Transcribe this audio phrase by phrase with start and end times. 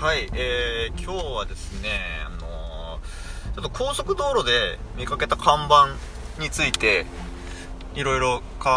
[0.00, 1.90] はい、えー、今日はですね、
[2.24, 2.40] あのー
[3.54, 5.88] ちょっと高速道路で見かけた看板
[6.42, 7.04] について、
[7.94, 8.70] いろいろ考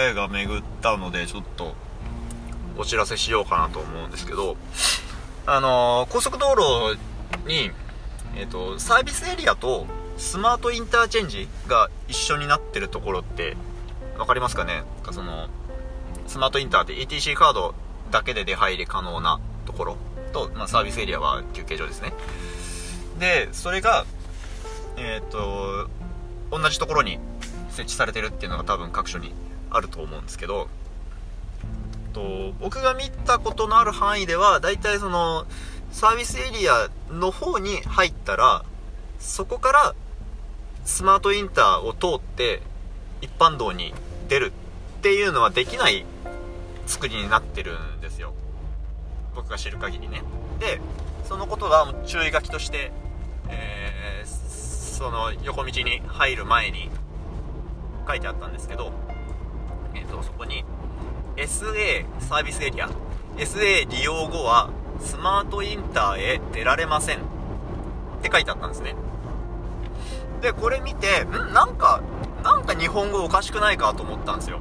[0.00, 1.74] えが巡ったので、ちょっと
[2.76, 4.56] お知らせしようかなと思うんですけど、
[5.46, 6.96] あのー高速道路
[7.48, 7.72] に、
[8.36, 9.84] えっ、と、サービスエリアと
[10.16, 13.56] スマートインターチェンジが一緒になってるところって、
[14.16, 14.84] わかりますかね？
[15.10, 15.48] その、
[16.28, 17.74] スマートインターって ETC カード
[18.12, 19.96] だけで出入り可能なところ。
[20.28, 22.12] と、まあ、サービスエリアは休憩所ですね。
[23.18, 24.06] でそれが
[24.96, 25.88] えっ、と
[26.50, 27.18] 同じところに
[27.70, 29.32] 設置されてるっていうのが多分各所に
[29.70, 30.68] あると思うんですけど
[32.12, 35.46] と僕が見たことのある範囲では大体その
[35.92, 38.64] サービスエリアの方に入ったら
[39.20, 39.94] そこから
[40.84, 42.60] スマートインターを通って
[43.20, 43.94] 一般道に
[44.28, 44.52] 出る
[44.98, 46.04] っていうのはできない
[46.86, 48.32] 作りになってるんですよ。
[49.38, 50.22] 僕が知る限りね。
[50.58, 50.80] で
[51.24, 52.90] そのことが注意書きとして、
[53.48, 54.48] えー
[54.98, 56.90] その横道に入る前に
[58.08, 58.92] 書いてあったんですけど、
[59.94, 60.64] えー、とそこに
[61.36, 62.90] SA サービスエリア
[63.36, 67.18] SA 利用後はスマートインターへ出られません。
[67.18, 67.20] っ
[68.22, 68.96] て書いてあったんですね。
[70.42, 71.30] でこれ見てん？
[71.52, 72.02] なんか
[72.42, 74.58] なんか日本語おかしくないかと思ったんですよ。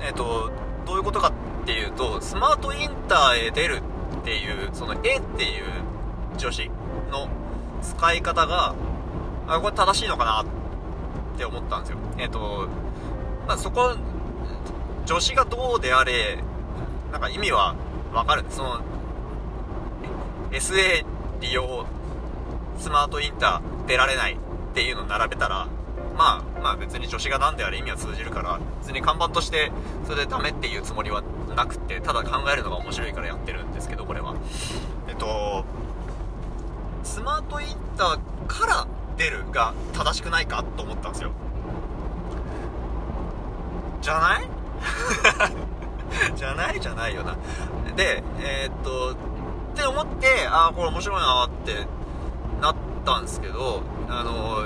[0.00, 0.52] えっ、と
[0.88, 3.82] どういうことかっていうとスマートインターへ出る
[4.22, 5.64] っていうその「え」っていう
[6.38, 6.70] 助詞
[7.12, 7.28] の
[7.82, 8.74] 使い方が
[9.46, 10.44] あこれ正しいのかなっ
[11.36, 11.98] て思ったんですよ。
[12.16, 12.68] えっ、と
[13.46, 13.96] まあそこ
[15.04, 16.38] 助詞がどうであれ
[17.12, 17.74] なんか意味は
[18.14, 18.80] わかるその
[20.52, 21.04] SA
[21.42, 21.84] 利用
[22.78, 24.36] スマートインター出られないっ
[24.72, 25.66] ていうのを並べたら
[26.16, 29.70] まあまあ別に助詞が何であれ意味は通じるから別に看板として
[30.06, 31.22] それでダメっていうつもりは
[31.54, 34.34] なくてただ考えるのが面白いからやってるんですけどこれは。
[35.08, 35.64] えっと
[37.04, 38.86] スマートインターから
[39.16, 41.30] 出るが正しくないかと思ったんですよ。
[44.02, 44.48] じゃない？
[46.36, 46.80] じゃない？
[46.80, 47.34] じゃないよな。
[47.96, 49.16] でえーっとっ
[49.74, 51.86] て思ってああこれ面白いなって
[52.60, 54.64] なったんですけどあの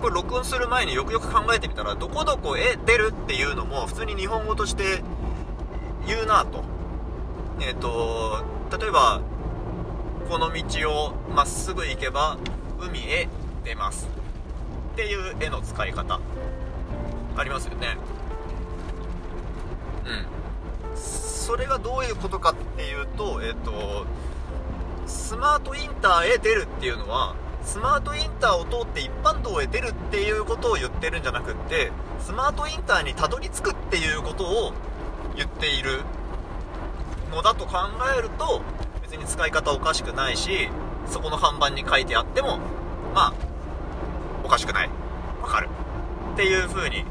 [0.00, 5.02] これ録音する前によくよく考えてみたらどこどこへ出るっていうのも普通に日本語として
[6.06, 6.64] 言うなと。
[7.60, 8.44] えっ、と
[8.78, 9.20] 例えば
[10.28, 12.38] この道をまっすぐ行けば
[12.80, 13.28] 海へ
[13.64, 14.08] 出ます
[14.92, 16.20] っていう絵の使い方
[17.36, 17.96] ありますよね。
[20.06, 20.96] うん。
[20.96, 24.06] それがどういうことかっていうとえっ、と
[25.06, 27.34] スマートインターへ出るっていうのは
[27.68, 34.72] スマートインターを通って一般道へ出るっていうことを言ってるんじゃなくってスマートインターにたどり着くっていうことを
[35.36, 36.00] 言っている
[37.30, 37.76] のだと考
[38.18, 38.62] えると
[39.02, 40.70] 別に使い方おかしくないし
[41.06, 42.58] そこの看板に書いてあっても
[43.14, 43.48] まあ
[44.44, 44.88] おかしくない。
[45.42, 45.68] わかる。
[46.32, 47.04] っていう風に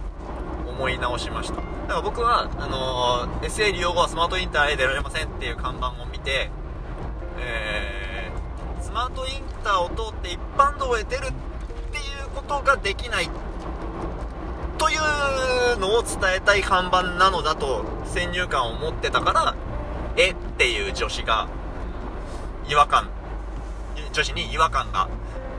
[0.67, 1.57] 思い直しました。
[1.57, 6.49] だから僕はあのー SA 利用後はスマートインターへ出られませんっていう看板を見て
[8.97, 11.29] スマートインターを通って一般道へ出るっ
[11.91, 13.29] ていうことができない
[14.79, 19.55] というのを伝えたい看板なのだと先入観を持ってたから
[20.17, 21.47] 「え」っていう助詞が
[22.67, 23.11] 違和感
[24.13, 25.09] 助詞に違和感が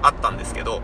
[0.03, 0.83] あったんですけど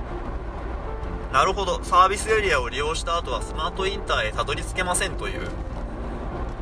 [1.32, 5.50] なるほどサービスエリアを利用した後はスマートインターへたどり着けませんという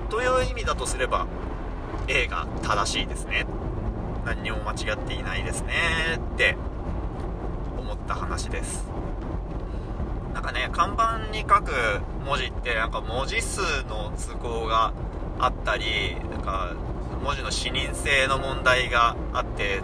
[0.08, 1.26] という意味だとすれば
[2.08, 3.46] A が正しいですね。
[4.24, 5.74] 何にも間違っていないですね
[6.34, 6.56] って
[7.78, 8.84] 思った話です。
[10.34, 11.72] なんかね看板に書く
[12.24, 14.92] 文字ってなんか文字数の都合が
[15.38, 16.72] あったりなんか
[17.22, 19.80] 文字の視認性の問題があって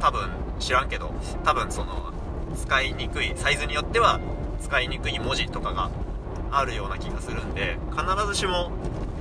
[0.00, 1.12] 多分知らんけど
[1.44, 2.12] 多分その
[2.56, 4.20] 使いにくいサイズによっては
[4.60, 5.90] 使いにくい文字とかが
[6.50, 8.72] あるような気がするんで必ずしも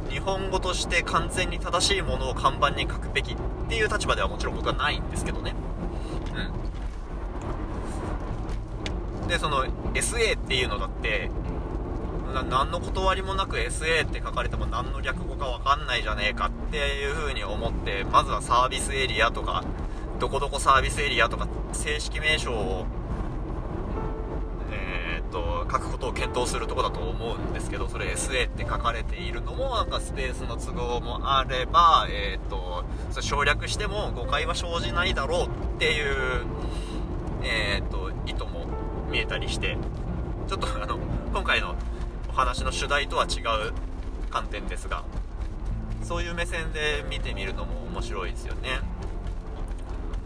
[0.10, 3.36] 日本語として完全に正しいものを看板に書くべき
[3.68, 5.54] っていう立場ではもちろん僕はないんですけどね。
[9.22, 9.28] うん。
[9.28, 11.30] でその SA っていうのだって
[12.50, 19.66] 何の断りもなく SA って書かれても何の略語か分かんないじゃねえかっていう風に思ってまずはサービスエリアとか
[20.20, 22.86] どこどこサービスエリアとか正式名称を
[25.72, 35.50] 書くことを検討するとこだと思うんですけどそれ SA って書かれているのもなんかスペースの都合もあればえーっとそれ省略しても誤解は生じないだろうっ
[35.80, 36.46] ていう
[37.44, 38.68] えーっと意図も
[39.12, 39.78] 見えたりして
[40.48, 40.98] ちょっとあの
[41.31, 41.75] 今回の
[42.30, 43.74] お話の主題とは違う
[44.30, 45.04] 観点ですが
[46.04, 48.80] そういう目線で見てみるのも面白いですよね。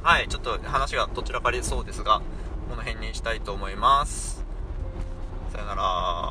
[0.03, 2.21] はいちょっと話がどちらかりそうですが
[2.69, 4.43] この辺にしたいと思います。
[5.61, 6.30] さよなら。